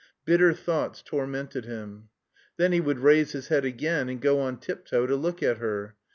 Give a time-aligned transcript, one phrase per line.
[0.25, 2.09] Bitter thoughts tormented him....
[2.57, 5.95] Then he would raise his head again and go on tiptoe to look at her.